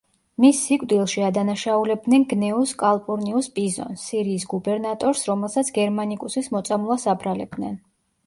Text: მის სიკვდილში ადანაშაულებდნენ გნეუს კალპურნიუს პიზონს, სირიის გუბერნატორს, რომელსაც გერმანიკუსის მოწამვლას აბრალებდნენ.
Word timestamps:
მის 0.43 0.59
სიკვდილში 0.67 1.23
ადანაშაულებდნენ 1.25 2.23
გნეუს 2.31 2.71
კალპურნიუს 2.79 3.49
პიზონს, 3.59 4.07
სირიის 4.11 4.47
გუბერნატორს, 4.55 5.21
რომელსაც 5.33 5.69
გერმანიკუსის 5.75 6.49
მოწამვლას 6.57 7.07
აბრალებდნენ. 7.17 7.77